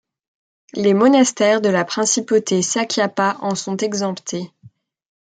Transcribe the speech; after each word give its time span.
Les 0.73 0.95
monastères 0.95 1.61
de 1.61 1.69
la 1.69 1.85
principauté 1.85 2.63
sakyapa 2.63 3.37
en 3.41 3.53
sont 3.53 3.77
exemptés. 3.77 4.51